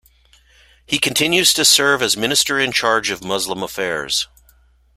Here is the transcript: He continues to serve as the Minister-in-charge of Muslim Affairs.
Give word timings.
He 0.87 0.97
continues 0.97 1.53
to 1.53 1.63
serve 1.63 2.01
as 2.01 2.15
the 2.15 2.21
Minister-in-charge 2.21 3.11
of 3.11 3.23
Muslim 3.23 3.61
Affairs. 3.61 4.27